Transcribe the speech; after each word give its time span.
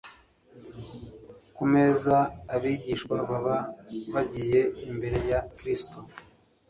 Ku 1.55 1.63
meza 1.73 2.15
abigishwa 2.55 3.15
baba 3.29 3.57
bagiye 4.13 4.61
imbere 4.89 5.19
ya 5.31 5.39
Kristo. 5.57 5.99